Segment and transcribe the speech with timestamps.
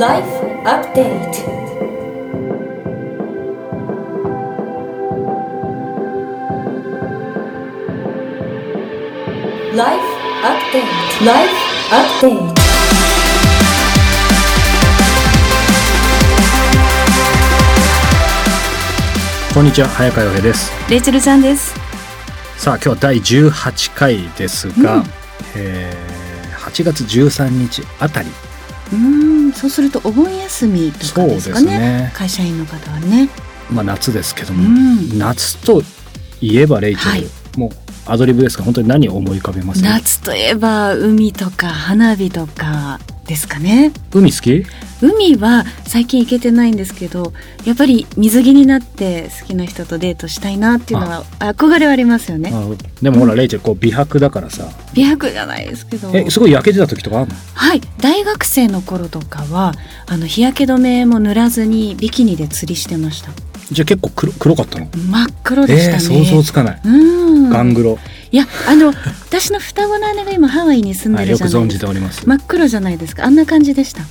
[0.00, 0.24] Life
[0.64, 1.44] Update.
[9.76, 10.04] ライフ
[10.42, 10.86] アップデー
[11.18, 11.52] ト Life
[11.90, 12.54] Update
[19.52, 20.72] こんにちは早川洋平です。
[20.88, 21.74] レイチェルちゃんです。
[22.56, 25.04] さあ今日は第18回ですが、うん。
[25.56, 26.20] えー
[26.70, 28.28] 8月13日あたり。
[28.92, 29.29] うーん、
[29.60, 31.78] そうするとお盆休みとかですかね。
[31.78, 33.28] ね会社員の方はね。
[33.70, 35.18] まあ夏ですけどうも、ん。
[35.18, 35.82] 夏と
[36.40, 37.26] いえばレイチェル、はい
[37.58, 37.70] もう
[38.06, 39.82] アドリブですが本当に何を思い浮かべます？
[39.82, 43.92] 夏といえば海とか花火とかですかね。
[44.12, 44.66] 海好き？
[45.00, 47.32] 海は最近行けてないんですけど、
[47.64, 52.50] やっぱり水着になって好きな人とデートしたいなっていうのは憧れはありますよね。
[52.52, 52.68] あ
[53.00, 56.10] でもほらレイチェルこう美白だからさ美白じゃないですけど。
[56.12, 57.36] えすごい焼けてた時とかあるの？
[57.54, 59.74] はい、大学生の頃とかは
[60.08, 63.30] あの日焼け止めも塗らずにビキニで釣りしてました。
[63.70, 64.86] じゃあ結構黒黒かったの？
[64.86, 66.16] 真っ黒でしたね。
[66.18, 67.50] えー、想像つかない、うん。
[67.50, 67.98] ガングロ、
[68.32, 68.88] いやあの
[69.28, 73.24] 私の双子の姉が今ハワイに住んはい、でるじゃないですか、じております、真っ黒じゃないですか。
[73.24, 74.02] あんな感じでした。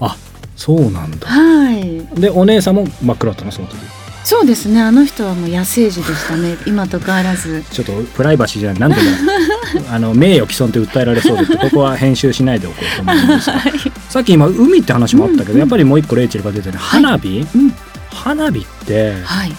[0.00, 0.16] あ
[0.56, 1.26] そうなんだ。
[1.26, 2.00] はい。
[2.20, 3.76] でお姉さんも真っ黒だったのその時。
[4.22, 4.80] そうですね。
[4.80, 6.56] あの人はもう野生児でしたね。
[6.66, 7.62] 今と変わらず。
[7.70, 9.82] ちょっとプライバシーじゃないなんていう。
[9.82, 13.60] の あの名誉毀損って訴えられそうでここは編集しないでおこうと思うんですが。
[14.08, 17.74] さっき今海って話もあったけど、うんやっぱりもう一個レイチェルが出てる花火、うん。
[18.10, 19.52] 花火って、はい。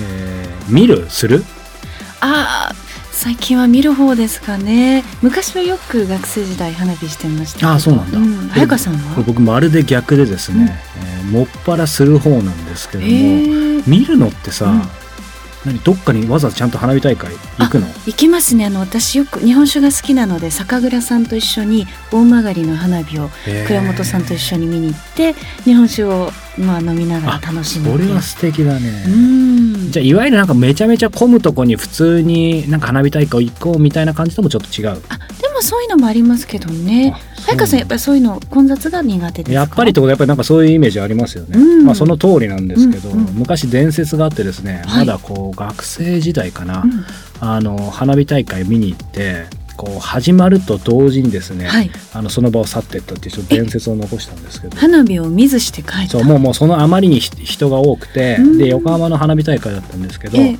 [0.00, 1.06] えー見る？
[1.08, 1.44] する？
[2.20, 2.85] あー
[3.18, 5.02] 最近は見る方ですかね。
[5.22, 8.18] 昔はよく学生時代花火してましたあーそうなんだ。
[8.18, 9.22] ん、早川さんは？
[9.26, 14.82] 僕まるで逆でですね、えーもっぱらする方なんですけども、えー、見るのってさ、うん
[15.66, 17.86] 何どっかにわざわざちゃんと花火大会行くの？
[18.06, 18.66] 行きますね。
[18.66, 23.28] あの私よく日本酒が好きなので酒蔵さんと一緒に大曲の花火を
[23.66, 25.34] 倉本さんと一緒に見に行って
[25.64, 28.08] 日本酒をまあ飲みながら楽しむそっていう。
[28.08, 29.90] れは素敵だね、うん。
[29.90, 35.02] じゃあいわゆるなんかめちゃめちゃ混むとこに普通になんか花火大会行こうみたいな感じともちょっと違う？
[35.08, 37.14] あでもそういうのもありますけどね
[37.46, 39.52] 早川さんやっぱりそういうの混雑が苦手ですか？
[39.52, 41.84] やっぱりってことはやっぱりなんかそういうイメージありますよね、うん。
[41.86, 43.34] まあその通りなんですけど、うんうん。
[43.34, 45.06] 昔伝説があってですね、はい。
[45.06, 47.04] まだこう学生時代かな、うん。
[47.38, 49.46] あの花火大会見に行って
[49.76, 51.90] こう始まると同時にですね、はい。
[52.12, 54.76] あのその場を去っていったっていうちょっと伝説を残したんですけど。
[54.76, 56.08] 花火を見ずして帰った。
[56.08, 58.58] そうもうもうそのあまりにひ人が多くて、うん。
[58.58, 60.58] で横浜の花火大会だったんですけど、ま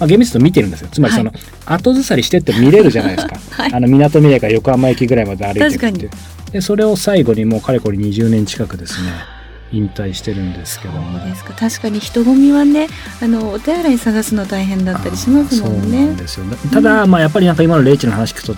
[0.00, 0.88] あ、厳密に見てるんですよ。
[0.92, 1.32] つまりその、
[1.66, 3.72] 後ずさりしてって見れるじゃないですか、 はい。
[3.72, 6.10] あの港未来から横浜駅ぐらいまで歩いていくって
[6.52, 9.37] でそれを最後にもうかれこれ20年近くですね
[9.72, 11.18] 引退してるんですけども。
[11.18, 11.52] そうですか。
[11.54, 12.88] 確かに人混みはね
[13.22, 16.46] あのお手洗い探すの大変だったりしますもんそうなんねですよ。
[16.72, 18.54] ただ、まあやっぱりなんか今のレイチェルの話聞くと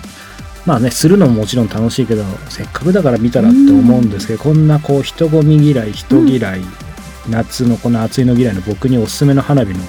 [0.65, 6.61] まあねするのももちろん楽しいけどせっかくだから見たらって思うんですけど、こんなこう人混み嫌い人嫌い、
[7.29, 9.79] 夏のこの暑いの嫌いの僕におすすめの花火の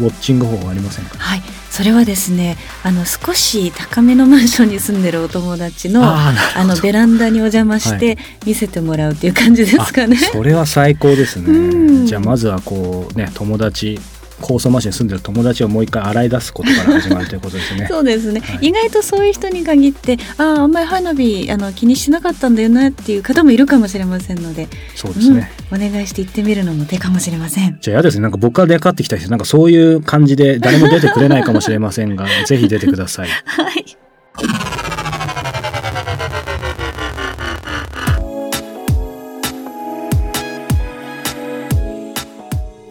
[0.00, 1.18] ウォッチング方法ありませんか？
[1.18, 1.42] はい。
[1.70, 6.32] それはですねあの少し高めのマンションに住んでるお友達のあ
[6.64, 10.16] のベランダにお邪魔して見せてもらうっていう感じですかね。
[10.18, 12.06] あそれは最高ですね、うん。
[12.06, 14.00] じゃあまずはこうね友達
[14.40, 17.86] 高層マンションに住んでる友達をもう一回洗い出すことから始まるということですね。
[17.90, 18.68] そうですね、はい。
[18.68, 24.68] 意外とそういう人に限ってあああんまり花火あの気にしなかったんだよなっていう方もいるかもしれませんので。
[24.94, 27.78] そうですね、うん、お願いして行ってみるのも手かもしれません。
[27.80, 33.28] じゃあ嫌ですねなんか僕から出かかってきた人なんかそういう感じで誰も出てくれないかもしれませんが ぜひ出てください。
[33.44, 33.96] はい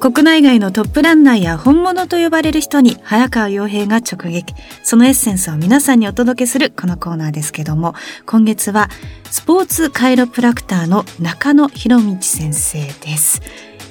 [0.05, 4.53] 国内外のトップランナーや本物と呼ばれる人に早川洋平が直撃。
[4.83, 7.95] そのエッセンスを皆さんにお届けするこのコーナーですけども、
[8.27, 8.91] 今月は
[9.31, 13.41] スポーツカイロプラクターの中野博道先生です。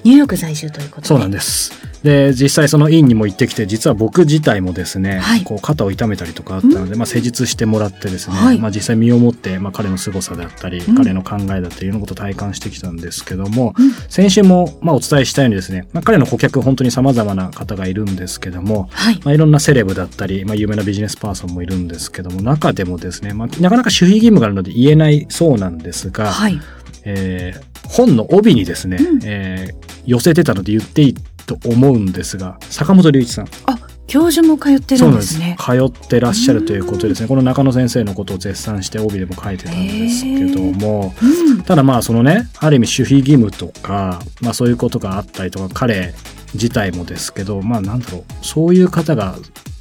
[0.04, 1.06] ニューヨーク在住ということで。
[1.08, 1.72] そうなんです
[2.04, 5.42] で実際その院にも行ってきて実は僕自体もですね、はい。
[5.42, 8.58] こう肩を痛めたりとかあったので、まあ、施術してもらってですね、はい。
[8.58, 10.94] まあ、実際身をもって、まあ、彼の凄さだったり、うん。
[10.96, 13.90] 彼の考えだったりいろんなことを体感してきたんですけども、うん。
[14.10, 19.20] 先週も、まあ、お伝えしたようにですね、まあ、彼の顧客本当に様々な方がいるんですけども、はい。
[19.24, 26.60] まあ、いろんなセレブだったり、まあ、有名なビジネスパーソンもいるんですけども中でもですね、まあ、なかなか守秘義務があるので言えないそうなんですが、はい。
[27.04, 29.20] えー本の帯にですね、うん。
[29.24, 31.14] えー寄せてたので言っていい
[31.46, 33.48] と思うんですが坂本龍一さん。
[33.66, 35.56] あ、教授も通ってるんですね。
[35.58, 37.28] 通ってらっしゃるということですね。
[37.28, 41.62] この中野先生のことを絶賛して帯でも書いてたんですけどもうん。
[41.62, 46.14] ただまあそのねある意味守秘義務とか、まあ、そういうことがあったりとか彼
[46.52, 49.36] 自体もですけどまあなんだろうそういう方が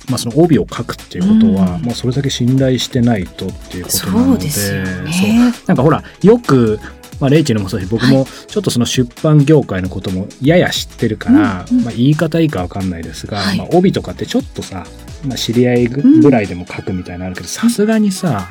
[0.10, 1.81] まあ、その帯を書くっていうことは、うん。
[1.83, 5.13] もうそれだけ信頼してないとっていうことなのでそうね。
[5.13, 5.65] そう。
[5.68, 6.77] なんかほらよく
[7.24, 11.84] まあ、レイチェルもそうだし僕もちょっとその出版業界のこともやや知ってるから、うんうん。
[11.86, 13.58] まあ、言い方いいかわかんないですが、はい。
[13.58, 14.86] まあ、帯とかってちょっとさ、
[15.25, 18.50] まあ、知り合いぐらいでも書くみたいなのあるけどさすがにさ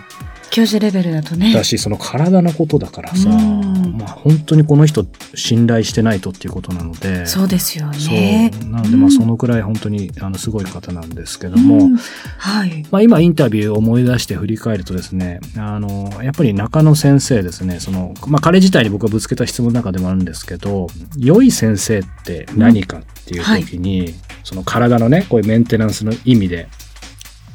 [0.52, 1.50] 教授レベルだとね。
[1.54, 3.96] だしその体のことだからさ、うん。
[3.96, 7.24] まあ、本当にこの人信頼してないとっていうことなので。
[7.24, 8.14] そうですよそう。
[8.14, 11.96] ねなのでまあうんそのくらい本当にあのすごい方なんですけども、うん。
[11.96, 12.84] はい。
[12.90, 24.14] まあ、今インタビューを思い出して振り返るとですね、あの、やっぱり中野先生ですね、その、まあ、彼自体に僕がぶつけた質問の中でもあるんですけど、良い先生って何かっていう時に、
[24.44, 26.68] その体のね、こういうメンテナンスの意味で、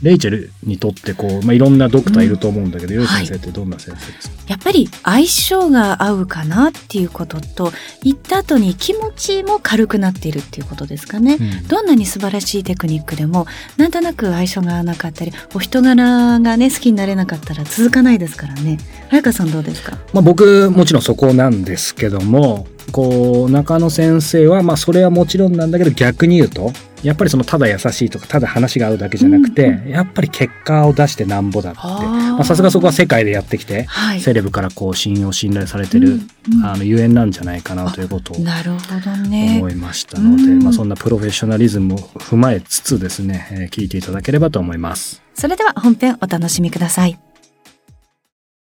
[0.02, 3.08] レイチェルにとってこう、まあ、いろんなドクターいると思うんだけど、良い。
[3.08, 7.72] 先生ってどんな先生ですか、やっぱり相性が合うかなっていうことと
[8.04, 11.68] 行った後に気持ちも軽くなっているっていうことですかね、うん。
[11.68, 13.48] どんなに素晴らしいテクニックでも
[13.78, 18.78] なんとなく相性が合わなかったりお人柄がね好きになれなかったら続かないですからね。
[19.10, 19.98] 早川さんどうですか？
[20.14, 26.72] まあ、僕もちろんそこなんですけどもこう中野先生はまあそれはもちろんなんだけど逆に言うと
[27.04, 34.22] やっぱりそのただ優しいとかただ話が合うだけじゃなくて、うんやっぱり結果を出してなんぼだってさすがそこは世界でやってきて、はい。
[34.22, 36.28] セレブからこう信用信頼されてる、うん
[36.60, 36.66] うん。
[36.66, 39.58] あのゆえんなんじゃないかなということをなるほどね。
[39.58, 40.64] 思いましたので、うん。
[40.64, 45.22] まあ、そんなプロフェッショナリズムを踏まえつつですね、えー聞いていただければと思います。
[45.34, 47.20] それでは本編お楽しみください。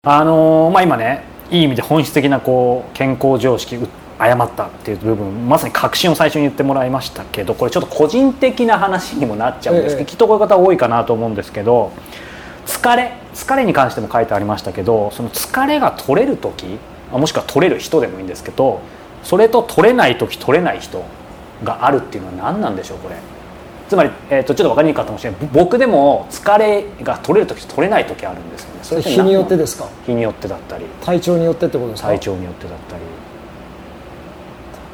[0.02, 3.88] あのーまあ、今ねいい意味で本質的なこう健康常識う
[4.18, 10.06] 誤ったっていう部分まさに確信を最初に言ってもらいましたけどこれちょっと個人的な話にもなっちゃうんですけど、ええ。
[10.06, 11.92] きっとこういう方多いかなと思うんですけど
[12.66, 16.78] 疲れ疲れに関しても書いてありましたけどその疲れが取れる時
[17.12, 18.80] もしくは取れる人でもいいんですけど
[19.22, 21.04] それと取れない時取れない人
[21.62, 23.16] があるっていうのは何なんでしょうこれ。
[23.88, 25.40] つまり、えー、とちょっと分かりにくかったかもしれない。
[25.52, 28.80] 僕でも疲れが取れる時と取れない時あるんですよね。
[28.82, 29.88] それ日によってですか？
[30.06, 30.86] 日によってだったり。
[31.04, 32.08] 体調によってってことですか？
[32.08, 33.02] 体調によってだったり。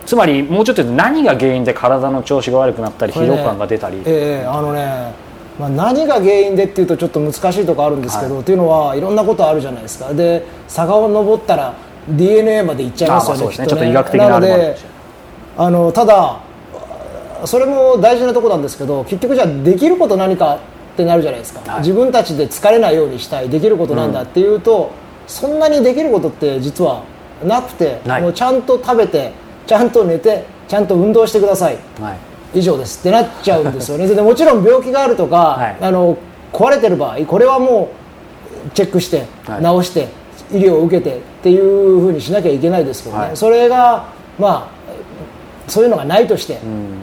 [0.06, 5.12] つまりもうちょっと何が原因で体の調子が悪くなったり疲労感が出たり、ええあのね、
[5.58, 10.12] まあ、何が原因でっていうとちょっと難しいとこあるんですけど、っていうのはいろんなことあるじゃないですか。
[10.12, 11.74] で坂を登ったら
[12.08, 13.66] DNA まで行っちゃいますよねあまあね。
[13.66, 14.40] きちょっと医学的なあ
[15.66, 16.40] あのただ
[17.44, 20.56] それも大事なところなんですけど結局じゃあできること何か
[20.94, 21.80] ってなるじゃないですか、はい。
[21.80, 24.92] 自分たちで疲れないようにしたいできることなんだっていうと、
[25.26, 27.04] そんなにできることって実は
[27.44, 29.32] なくてもうちゃんと食べて
[29.66, 31.76] ちゃんと寝てちゃんと運動してください。
[32.00, 32.12] は
[32.54, 32.58] い。
[32.58, 33.00] 以上です。
[33.00, 34.06] ってなっちゃうんですよね。
[34.12, 35.76] でもちろん病気があるとか、はい。
[35.80, 36.16] あの
[36.52, 37.88] 壊れてる場合これはも
[38.66, 39.82] うチェックして、はい。
[39.82, 40.08] 治して
[40.52, 43.36] 医療を受けてっていうふうにしなきゃいけないですけどね、はい。
[43.36, 44.04] それが
[44.38, 44.82] まあ
[45.68, 46.58] そういうのがないとして、ん。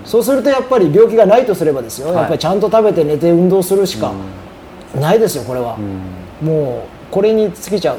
[0.06, 2.16] そうするとやっぱり病気がないとすればですよ、はい。
[2.18, 4.12] やっぱりちゃんと食べて寝て運動するしか
[5.00, 5.78] ないですよこれは、
[6.42, 6.48] うん。
[6.48, 7.98] もうこれに尽きちゃう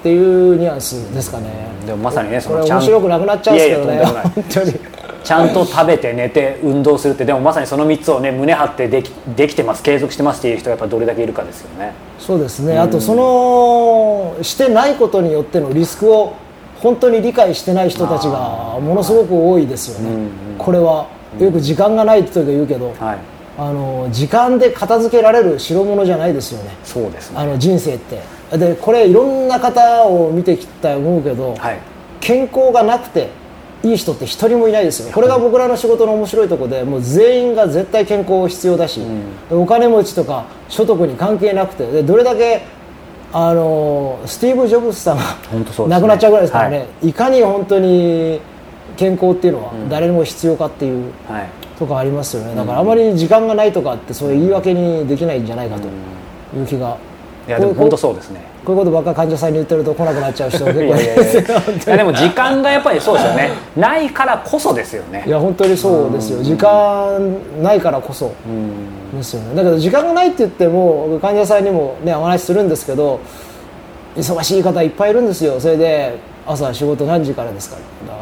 [0.00, 1.46] っていうニュアンスですかね、
[1.84, 4.04] でもまさにねそのちゃん面白くなくなっちゃうんですけどね。
[4.04, 4.80] 本当に。
[5.24, 9.82] ちゃんと食べて寝て運動するってでもまさにその3つをね胸張ってできできてます。
[9.82, 11.92] 継続してますっていう人がやっぱどれだけいるかですよね。
[12.18, 16.34] そうですね、あとそのしてないことによってのリスクを
[16.76, 20.30] 本当に理解してない人たちがものすごく多いですよね、うんうん。
[20.56, 21.08] これは
[21.38, 23.18] よく時間がないって時言うけど、はい。
[23.58, 26.70] あの時間で片付けられる代物じゃないですよね。
[26.84, 27.38] そうですね。
[27.38, 28.20] あの人生って
[28.52, 31.78] でこれいろんな方を見てきたと思うけど、はい。
[32.20, 33.28] 健康がなくて
[33.82, 39.00] いい人って一人もいないですよこれが僕らの仕事の面白いところでもう全員が絶対健康必要だし、
[39.48, 42.62] でお金持ちとか所得に関係なくてでどれだけ
[43.32, 45.88] あのスティーブ・ジョブズさんがね。
[45.88, 47.12] 亡くなっちゃうぐらいですからね、、はい。
[47.12, 48.40] かに本当に
[48.96, 51.48] 健康っていうのは誰にも必要かっていうはい。
[51.78, 52.56] とこありますよね。
[52.56, 56.96] だからあまり時間がないとかってそういう言い訳にできないんじゃないかという気が、
[57.48, 58.42] いやでも本当そうですね。
[58.64, 63.50] こういうことばっかり患者さんに言ってると来なくなっちゃう人が 結構いいやでも時間がやっぱりそうですよね。
[63.76, 65.24] ないからこそですよね。
[65.26, 66.42] いや本当にそうですよ。
[66.42, 69.54] 時間ないからこそうんですよね。
[69.56, 73.18] だけど時間がないって言っても患者さんにもねお話しするんですけど
[74.16, 75.58] 忙しい方いっぱいいるんですよ。
[75.58, 77.76] それで朝仕事何時からですか？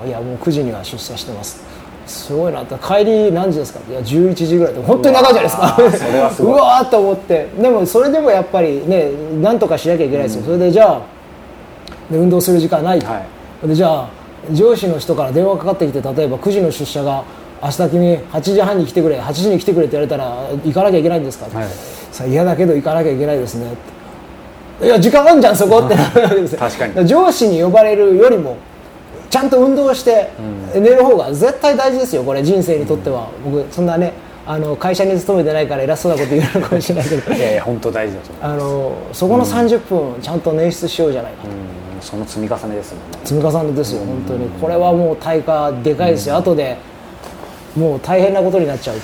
[0.06, 1.60] いやもう9時には出社してます
[2.06, 2.62] すごいな。
[2.62, 3.80] って帰り何時ですか？
[3.90, 6.44] いや11時ぐらいで本当に長いじゃないですか。
[6.44, 7.48] うわーと思って。
[7.60, 9.10] でもそれでもやっぱりね
[9.42, 11.02] なんとかしなきゃいけないですよ、それでじゃあ
[12.10, 13.22] で運動する時間ないと、は
[13.64, 14.10] でじゃあ
[14.52, 17.24] 上司の人から電話かかってきて例えば9時の出社が
[17.62, 21.68] 明日君8時半に来てくれ8時に来てくれって言われたら行かなきゃいけないんですか、はい。
[22.12, 23.74] さあ嫌だけど行かなきゃいけないですね
[24.82, 26.58] いや時間あんじゃんそこってなるわけですよ。
[26.60, 26.94] 確かに。
[26.94, 28.58] ら上司に呼ばれるよりも
[29.30, 30.30] ちゃんと運動して
[30.74, 34.12] 寝る方が絶対大事ですよこれ人生にとっては、僕そんなね
[34.46, 37.32] あの会社に勤めてないから偉そうなこと言うのかもしれないけど。
[37.34, 41.42] いやいや本当大事だとあのそこの30分ちゃんと捻出しようじゃないか。
[41.42, 42.00] と、うん。
[42.00, 43.18] その積み重ねですもんね。
[43.24, 44.48] 積み重ねですよ本当に。
[44.60, 46.76] これはもう対価でかいですよ、後で
[47.74, 48.96] もう大変なことになっちゃう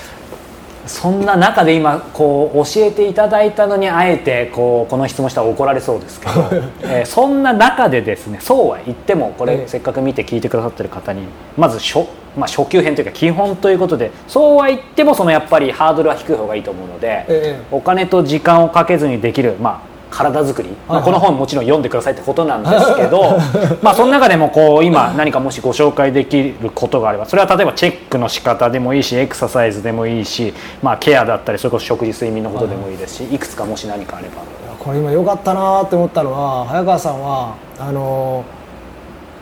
[0.85, 6.33] そんな中で今こう教えていただいたのにあえてこうこの質問したら怒られそうですけど、
[6.83, 9.67] えーそんな中でですねそうは言ってもこれええ。
[9.67, 11.23] せっかく見て聞いてくださってる方に
[11.57, 17.55] まず初,、まあ、初級編というか基本ということでそうは言ってもそのやっぱりハードルは低い方がいいと思うので、ええ。
[17.71, 23.37] お金と時間をかけずにできる、まあ、体作り、まあ、はいこの本もちろん読んでくださいってことなんですけど
[23.81, 33.37] まあその中でもこう今何かもしご紹介できることがあればそれは例えばチェックの仕方でもいいしエクササイズでもいいし、まあ、ケアだったりそれこそ食事睡眠のことでもいいですしい。
[33.37, 34.41] くつかもし何かあれば。
[34.79, 38.43] これ今良かったなって思ったのは早川さんはあの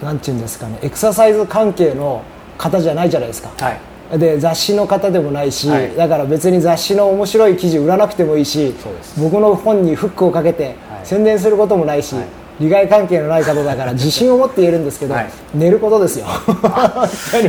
[0.04, 2.22] なんていうんですかねエクササイズ関係の
[2.60, 3.50] 方じゃないじゃないですか。
[3.60, 5.96] はいで雑誌の方でもないし、はい。
[5.96, 8.74] だから別に雑誌の面白い記事売らなくてもいいし
[9.18, 12.26] 僕の本にフックをかけて宣伝することもないし、はい。
[12.60, 15.30] 利害関係のない方だから自信を持って言えるんですけど、はい。
[15.56, 16.28] 寝ることですよ。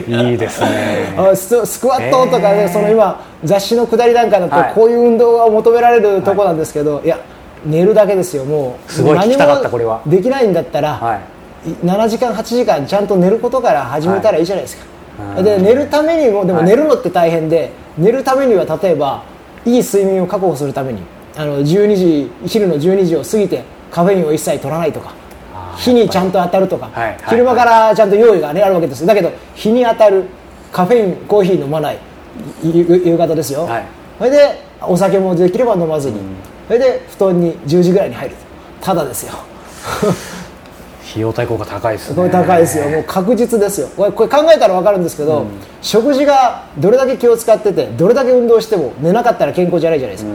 [0.07, 1.15] いいですね。
[1.19, 2.69] あススクワットとかね、えー。
[2.73, 4.69] その今雑誌の下り段階だはい。
[4.71, 7.19] とこういう運動が求められるとこなんですけど、い、や
[7.67, 8.45] 寝るだけですよ。
[8.45, 10.01] もうすごい聞きたかったこれは。
[10.07, 11.21] できないんだったら、はい。
[11.85, 14.93] 7時間8時間ちゃんと寝ることから始めたらいいじゃないですか、はい
[15.43, 16.69] で寝るためにもでもはい。
[16.69, 19.25] 寝るのって大変で、寝るためには例えば
[19.65, 21.03] いい睡眠を確保するために
[21.37, 25.15] あの12時昼の12時を過ぎてカフェインを一切取らないとか
[25.77, 29.07] 日にちゃんと当たるとか、はいはい昼間からちゃんと用意が、ね、あるわけです。
[29.07, 30.25] だけど日に当たる
[30.71, 31.99] カフェインコーヒー飲まない
[32.65, 33.87] い夕夕方ですよ、はい。
[34.19, 36.17] それでお酒もできれば飲まずに、
[36.67, 38.37] それで布団に10時ぐらいに入る。
[38.81, 39.35] ただですよ
[41.13, 42.17] 費用対効果高いですね。
[42.17, 42.89] これ高いですよ。
[42.89, 43.89] もう確実ですよ。
[43.95, 45.47] これこれ考えたら分かるんですけど、
[45.83, 50.33] 食事がどれだけ気を使っててどれだけ運動しても寝なかったら健康じゃないじゃないですか、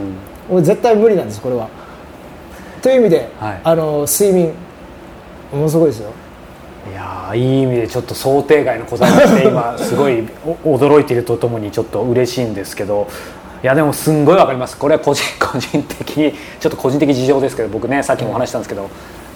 [0.48, 1.68] もう絶対無理なんですこれは。
[2.80, 3.60] という意味で、はい。
[3.64, 4.52] あの睡眠
[5.52, 6.10] ものすごいですよ。
[6.90, 10.26] いやーいい意味でちょっと想定外の答えが来て今 すごい
[10.64, 13.08] お驚いているとともにちょっと嬉しいんですけど。
[13.60, 14.76] いやでもすんごいわかります。
[14.76, 18.88] これは個人 個人的にちょっと個人的事情ですけど僕ねさっきもお話ししたんですけど、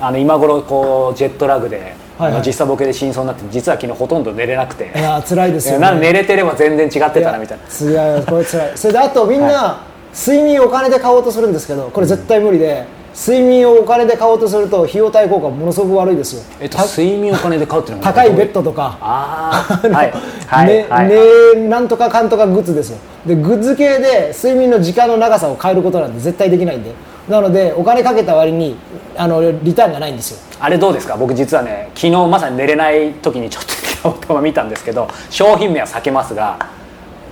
[0.05, 2.67] あの今頃こうジェットラグで、はいはい。
[2.67, 4.91] ボケで死にそうになって実は昨日ほとんど寝れなくて。
[4.97, 5.79] いやー辛いですよね。
[5.81, 7.65] なん寝れてれば全然違ってたなみたいな。
[7.65, 8.73] いこれ辛い。
[8.77, 18.97] それであとみんな、睡眠をお金で買おうとするんですけどこれ絶対無理で、睡眠をお金で買おうとすると費用対効果ものすごく悪いですよ、えっとた睡眠お金で買うっていうのは高いベッドとか。
[19.01, 20.13] あ あはい
[20.47, 21.09] はい、ねはい。
[21.09, 22.99] ねなんとかかんとかグッズですよ。
[23.27, 26.91] でグッズ系で睡眠の時間の長さを変えることなんて絶対できないんで。
[27.29, 28.77] なのでお金かけた割に
[29.17, 30.39] あのリターンがないんですよ。
[30.59, 31.17] あれどうですか？
[31.17, 36.57] 僕実はね昨日まさに寝れない時にちょっと見たんですけど商品名は避けますが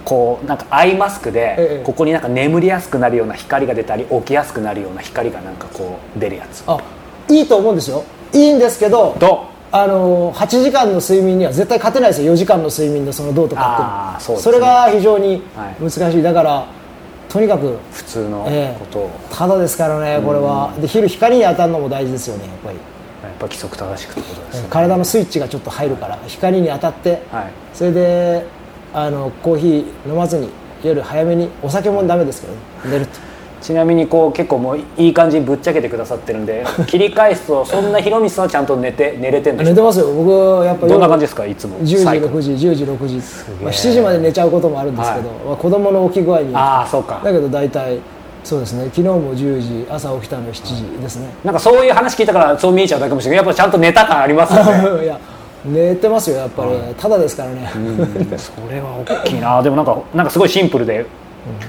[0.04, 1.84] こうなんかアイマスクで、ええ。
[1.84, 6.64] ここになんか眠りやすくなるような光が出たり起きやすくなるような光がなんかこう出るやつ。
[6.66, 6.78] あ
[7.28, 8.04] いいと思うんですよ。
[8.32, 12.32] いいんですけどとあの8時間の睡眠には絶対勝てないですよ。
[12.32, 14.56] 4時間の睡眠のそのどうとかってそね。
[14.56, 15.82] れが非常にはい。
[15.82, 16.22] 難しい。
[16.22, 16.66] だから
[17.28, 20.72] とにかく普通のええことを、ただですからねこれは。
[20.80, 22.78] で昼光に当たるのも大事ですよねやっぱり。
[23.22, 27.52] やっぱ規則正しくってことですね、体のスイッチがちょっと入るから光に当たってはい。
[27.74, 28.46] それで
[28.92, 30.48] あのコーヒー飲まずに
[30.82, 33.30] 夜早めにお酒もダメですけど、ね、寝ると。
[33.60, 40.06] ちなみにこう結構もういい感じにぶっちゃけてくださってるんで 切り返すとそんな広光さんはちゃんと寝て寝れてんで寝てますよ。
[40.14, 41.44] 僕やっぱどんな感じですか？
[41.44, 42.34] いつも？10時サイクル。
[42.36, 43.16] 6時10時6時、
[43.62, 45.38] まあ、7時まで寝ちゃうこともあるんですけど、はい。
[45.48, 46.54] まあ、子供の起き具合に。
[46.54, 47.20] ああそうか。
[47.22, 47.98] だけど大体
[48.42, 48.84] そうですね。
[48.84, 55.04] 昨日も10時朝起きたの7時ですね、なんかそういう話聞いたからそう見えちゃうだけかもしれないやっぱちゃんと寝た感ありますよね。
[55.04, 55.18] いや
[55.64, 57.68] 寝てますよやっぱり、ただですからね、
[58.38, 59.62] それは大きいな。
[59.62, 61.06] でもなんかなんかすごいシンプルで、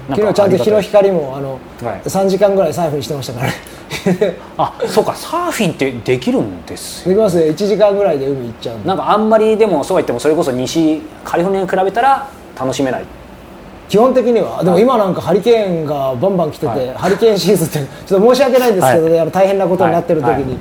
[0.09, 2.01] 昨日ちゃんと日の光もあの、はい。
[2.05, 3.53] 3時間ぐらいサーフィンしてましたからね。
[4.57, 5.13] あそうか。
[5.15, 7.15] サーフィンってできるんですよ。
[7.15, 12.27] できますね1時間ぐらいで海行っちゃうなんかあんまりでもそうは言ってもそれこそ西カリフォルニアに比べたら
[12.59, 13.03] 楽しめない。
[13.89, 14.63] 基本的には。
[14.63, 16.93] でも今なんかハリケーンがバンバン来てて、はい。
[16.95, 19.31] ハリケーンシーズンってちょっと申し訳ないんですけどね、はい。
[19.31, 20.43] 大変なことになってる時に、はい。
[20.43, 20.57] は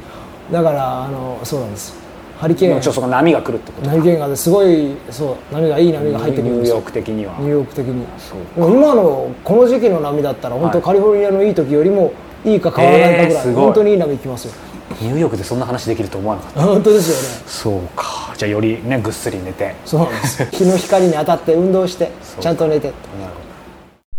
[0.51, 2.00] だからあのそうなんです
[2.41, 2.71] ハリケーン。
[2.71, 6.77] でもちょっとその波が来るってことハリケーンがすごいそう波がいい波が入ってくるんですよ。
[6.77, 7.35] ニューヨーク的には。
[7.39, 10.85] ニューヨーク的にそうもう今のこの時期の波だったら本当はい。
[10.87, 12.13] カリフォルニアのいい時よりも
[12.45, 13.65] いいか変わらないかぐらい、えーすごい。
[13.65, 14.55] 本当にいい波来ますよ。
[15.03, 16.61] ニューヨークでそんな話できると思わなかった。
[16.63, 17.45] 本当ですよね。
[17.47, 18.33] そうか。
[18.39, 19.75] じゃあよりねぐっすり寝て。
[19.85, 22.89] そうなんです 日の光に当たって運動してちゃんと寝て。
[22.89, 23.33] なる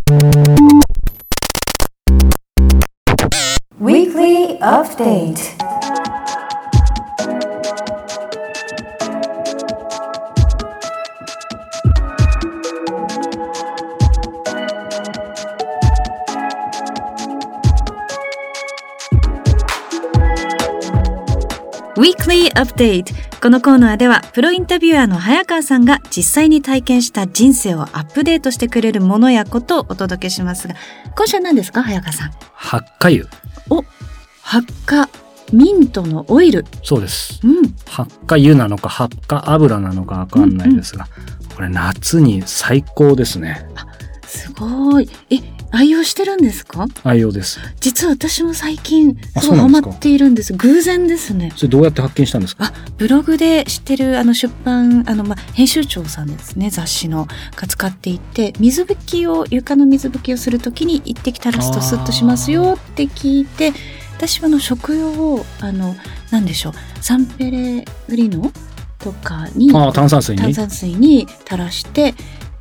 [0.08, 0.72] ほど。
[3.84, 5.81] Weekly Update
[22.52, 30.76] Weekly Update このコーナーではプロインタビュアーの早川さんが実際に体験した人生をアップデートしてくれるものやことをお届けしますが
[31.16, 32.32] 今週は何ですか早川さん？
[32.54, 33.26] 発火油。
[33.70, 33.84] お
[34.42, 35.10] 発火
[35.54, 37.40] ミントのオイルそうです。
[37.44, 41.08] うん発火油なのか発火油なのかわかんないですが、
[41.56, 43.66] これ夏に最高ですね。
[44.26, 45.38] すごいえ
[45.72, 46.86] 愛用してるんですか？
[47.04, 47.60] 愛用です。
[47.80, 50.54] 実は私も最近そうハマっているんです。
[50.54, 51.54] 偶然ですね。
[51.56, 52.66] それどうやって発見したんですか？
[52.66, 56.70] あブログで知ってるあの出版あの、まあ、編集長さんですね。
[56.70, 63.72] 雑誌のが使っていて水拭きを床の水拭きをするときに一滴垂らすとスッとしますよって聞いて
[64.18, 65.96] 私はあの食用をあの
[66.32, 68.52] なんでしょうサンペレグリノ
[69.00, 70.42] とかにああ、炭酸水に？
[70.42, 72.14] 炭酸水に垂らして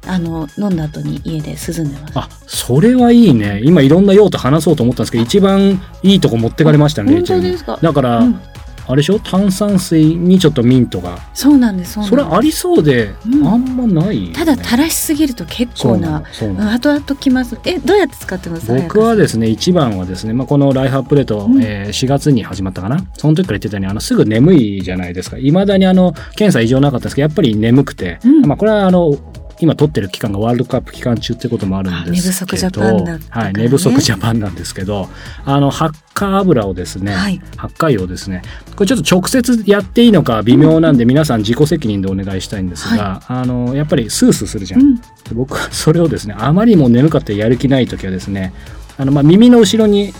[0.07, 2.13] あの飲んだ後に家で涼んでます。
[2.15, 3.61] あ、それはいいね。
[3.63, 7.79] 今いろんな用途話そうと思ったんですけど、一番いいとこ持ってかれましたね、レ本当ですか？
[7.81, 8.41] だから、うん。
[8.87, 9.21] あれでしょ？
[9.21, 11.19] 炭酸水にちょっとミントが。
[11.33, 13.47] そうなんですそれありそうで、うん。
[13.47, 14.33] あんまない、ね。
[14.33, 16.25] ただ垂らしすぎると結構な
[16.57, 17.57] な後々きます。
[17.67, 18.67] えどうやって使ってます？
[18.75, 21.63] 僕はですね一番はですね、まあ、このライフアップデート、うん。
[21.63, 23.05] えー4月に始まったかな？
[23.17, 25.39] その時から言ってたようにあのすぐ眠いじゃないですか。
[25.39, 28.47] いまだにあの検査異常なかったんですけどやっぱり眠くて、うん。
[28.47, 29.15] まあ、これはあの
[29.61, 33.19] 今撮ってる期間がワールドカップ期間中ってこともあるんですけどね。
[33.29, 35.09] はい、寝不足ジャパンなんですけど
[35.45, 37.41] あの発火油をですね、はい。
[37.57, 38.43] 発火油をですね
[38.77, 44.81] これちょっと直接やっていいのか微妙なんで、皆さん自己責任でお願いしたいんですが、あのやっぱりスースーするじゃん。
[44.81, 44.97] うん。
[44.97, 45.03] で
[45.33, 48.53] 僕はそれをですねあまりにも眠かったやる気ない時はですね
[48.97, 50.13] あのまあ耳の後ろに、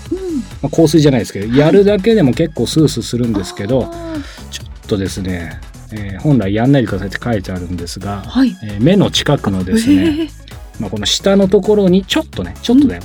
[0.63, 4.17] まあ、香水じゃないですけど、やるだけでも結構スースーするんですけどあ
[4.51, 5.61] ちょっとですね、
[5.93, 8.57] えー本来やんないでくださいって書いてあるんですがー、はい。
[8.63, 10.31] えー目の近くのですね、えー。
[10.81, 13.03] まあ、この下のところにちょっとねちょっとだよ、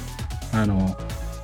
[0.54, 0.98] あの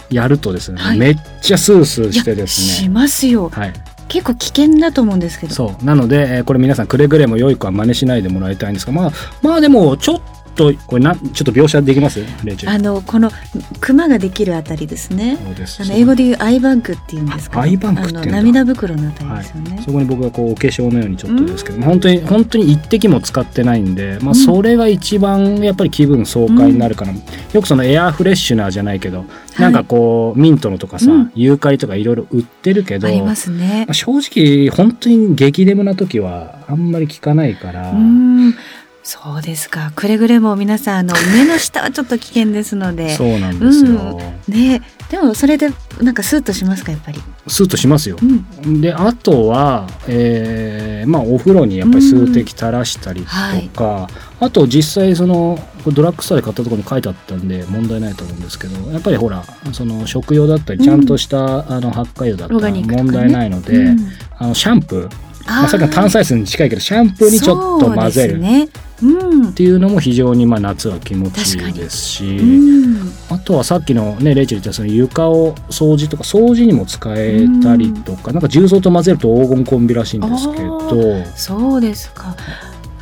[0.09, 0.97] やるとですね、はい。
[0.99, 2.67] めっちゃスースーいしてでやすね。
[2.67, 3.49] しますよ。
[3.49, 3.73] はい、
[4.07, 5.53] 結構危険だと思うんですけど。
[5.53, 5.85] そう。
[5.85, 10.21] なので、えーこれ皆さんくれぐれも良い子は真似しないでもらいたいんですがまあまあでもちょっ
[10.55, 12.23] とこれなちょっと描写できます？
[12.67, 13.31] あのこの
[13.79, 15.37] クマができるあたりですね。
[15.41, 18.21] あの英語で言うアイバッグっていうんですか、あアイバッグっていうんだ。
[18.21, 29.25] あの涙袋のあたりですよね、そこに僕がこうお化粧のようにちょっとですけど、本当に本当に一滴も使ってないんで、まあ、それが一番やっぱり気分爽快になるかな、よくそのエアーフレッシュナーじゃないけど、
[29.59, 31.31] なんかこうミントのとかさ、うん。
[31.35, 33.85] ユーカリとかいろいろ売ってるけどありますね。
[33.87, 38.53] まあ正直本当に激眠な時はあんまり効かないから、うん
[39.03, 39.91] そうですか。
[39.95, 43.15] くれぐれも皆さんあの目の下はちょっと危険ですので。
[43.15, 44.81] そうなんですよ、ね。
[45.09, 45.69] でもそれで
[46.01, 48.17] なんかスーッとしますかやっぱり、スーッとしますよ。
[48.21, 53.27] う、ん、であとは、えーまあ、お風呂にやっぱり数滴垂らしたりと
[53.77, 54.07] か、
[54.39, 63.99] あと実際そのドラッグストアで買ったところに書いてあったんで問題ないと思うんですけどやっぱりほらその食用だったりちゃんとした、あの発火油だったら問題ないので、うん。
[64.37, 68.37] あのシャンプー、まあ、さっきの炭あ酸水に近いけどシャンプーにちょっと混ぜる。
[68.39, 68.69] ね。
[69.03, 69.53] うん。
[69.53, 72.37] ていうのも非常にまあ夏は気持ちいいですし。
[72.37, 73.11] うん。
[73.29, 81.25] あとはさっきのねレイチェル言ったその床を掃除とか掃除にも使えたりとか、なんか重曹と混ぜると黄金コンビらしいんですけど。
[81.35, 82.35] そうですか。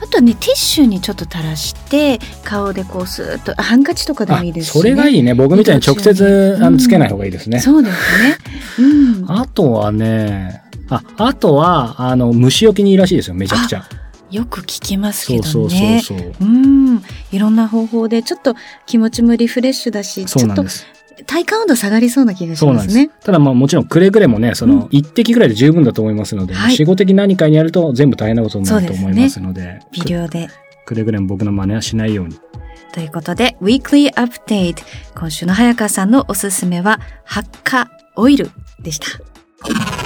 [0.01, 5.33] あとねティッシュにちょっと垂らして顔でこうスーッとあハンカチとかでもあいいですし、そね、れがいいね。
[5.33, 6.23] 僕みたいに直接
[6.57, 6.63] うん。
[6.63, 8.37] あのつけない方がいいですね、そうですね。
[8.79, 9.25] うん。
[9.27, 13.83] あとはねああとはあの虫除けにいいらしいですよめちゃくちゃ。
[14.31, 15.49] よく聞きますけどね。
[15.49, 16.45] そうそうそうう。
[16.45, 17.01] ん。
[17.31, 20.65] いろんな方法でちょっと気持ちもリフレッシュだしちょっと
[21.25, 23.09] 体感温度下がりそうな気がしますね。
[23.23, 26.75] ただまあもちろんくれぐれもねそうんの一滴ぐらいで十分だと思いますので、はい。
[26.75, 30.47] 45滴何かにやると全部大変なことになると思いますので微量で。
[30.85, 32.39] くくれぐれも僕の真似はしないように。
[32.91, 34.77] ということで、Weekly Update。
[35.15, 38.49] 今週の早川さんのおすすめは、発火オイル
[38.81, 39.98] でした。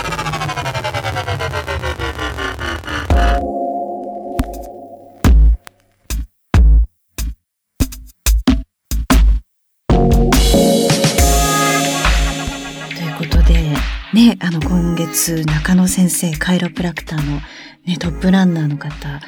[15.45, 17.39] 中野先生、カイロプラクターの、
[17.85, 19.21] ね、トップランナーの方、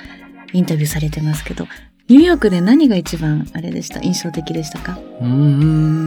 [0.52, 1.68] インタビューされてますけど、
[2.10, 4.02] ニューヨークで何が一番、あれでした？
[4.02, 4.98] 印象的でしたか？
[5.22, 5.28] うー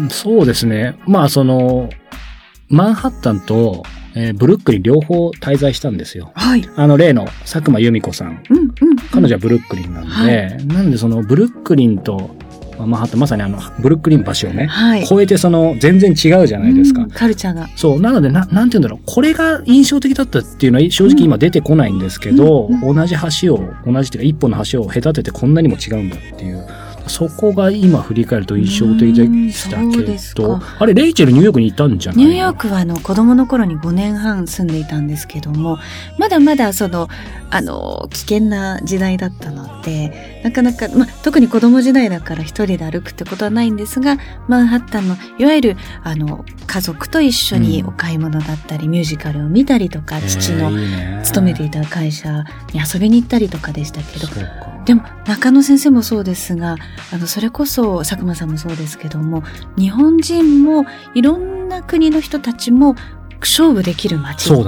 [0.07, 0.97] ん、そうですね。
[1.07, 1.91] まあ、その、
[2.69, 3.85] マンハッタンと、
[4.17, 6.33] えーブルックリン両方滞在したんですよ。
[6.35, 6.69] はい。
[6.75, 8.43] あの、例の佐久間由美子さん。
[8.51, 8.97] うん、うん。
[9.12, 12.35] 彼女はブルックリンなんで、なんでそのブルックリンと、
[12.79, 15.03] まあマンハッタン、まさにあの、ブルックリン橋をね、はい。
[15.03, 17.03] 越えてその、全然違うじゃないですか。
[17.03, 17.69] うんカルチャーが。
[17.75, 18.01] そう。
[18.01, 19.01] なので、な、なんて言うんだろう。
[19.07, 26.67] これが印象的だったっていうのは正直今出てこないんですけど、うん同じ橋を、同じっていうか一本の橋を隔ててこんなにも違うんだっていう。
[27.09, 30.03] そこが今振り返ると印象的でしたけ
[30.35, 30.77] どか。
[30.79, 35.79] あれレイチェルニューヨークにいたんじゃないニューヨークはあの子供の頃に5年半住んでいたんですけども、
[36.18, 37.09] まだまだその、
[37.51, 44.18] あの、危険な時代だったので、なかなか、まあ、特に子供時代だから一人で歩くってことはないんですが、
[44.49, 50.71] マンハッタンの、いわゆる、あの、家族と一緒にお買い物だったり、ミュージカルを見たりとか、父の
[51.23, 54.29] 勤めていた会社に遊びに行ったりとかでしたけど、
[54.88, 56.77] でも中野先生もそうですが
[57.12, 59.42] あのそれこそ佐久間さんもそうですけども
[59.77, 62.94] 日本人もいろんな国の人たちも
[63.40, 64.64] 勝負できる街っていそう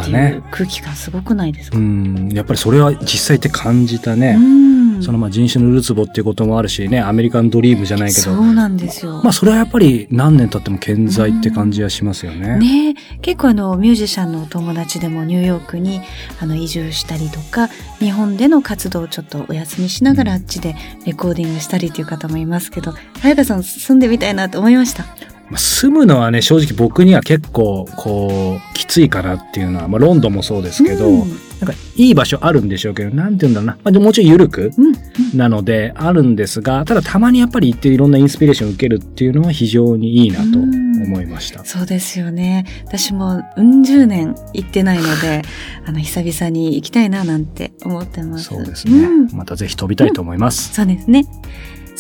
[0.51, 1.79] 空気感すごくないですか？
[1.79, 9.21] うんやっぱりそれは実際って感じたね、うんそのまあ人種のるつぼっていうこともあるしねアメリカンドリームじゃないけどそうなんですよ。
[9.23, 12.59] まあそれはやっぱり何年経っても健在って感じはしますよね。
[12.59, 16.01] ねえ結構あのミュージシャンのお友達でもニューヨークに
[16.41, 20.75] あの移住したりとか日本での活動をちょっとお休みしながらあっちで
[21.07, 25.30] レコーディングしたりという方もいますけど早川さん住んでみたいなと思いました。
[25.51, 41.65] まあ住むのはね正直僕には結構こうきついかなっていうのは、まあ、ロンドンもそうですけど、うんなんかいい場所あるんでしょうけどなんて言うんだろうな、まあ、でももちろん緩くうんなのであるんですがただたまにやっぱり行っていろんなインスピレーションを受けるっていうのは非常にいいなと思いました。
[41.65, 42.65] そうですよね。
[42.87, 45.43] 私もうん十年行ってないので、
[45.87, 48.45] あの久々に行きたいななんて思ってます。
[48.45, 50.73] そうですね、んまたぜひ飛びたいと思います。
[50.75, 51.27] そうですね。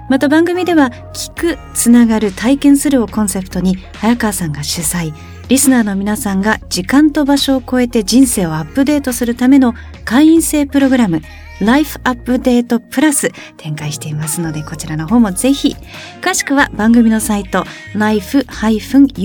[0.08, 5.12] また番組では、聞く、つながる、体験するをコンセプトに、早川さんが主催、
[5.48, 11.20] リスナーの皆さんが時間と場所を超えて人生をアップデートするための会員制プログラム、
[11.60, 15.76] Life Update Plus 展開していますので、こちらの方もぜひ。
[16.20, 19.16] 詳しくは番組のサイト、life-upd.com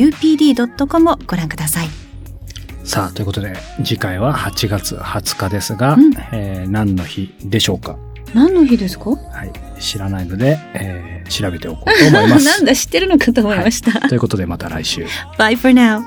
[1.11, 1.87] をご覧ください。
[2.83, 7.97] さあということで次回は8月20日ですが、うんえー何の日でしょうか？
[8.33, 9.09] 何の日ですか？
[9.11, 12.43] はい、知らないので、えー調べておこうと思います。
[12.45, 14.01] なんだ、知ってるのかと思いました。
[14.09, 15.05] ということでまた来週。
[15.37, 16.01] Bye for now.